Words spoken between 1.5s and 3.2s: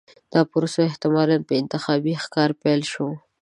انتخابي ښکار پیل شوه.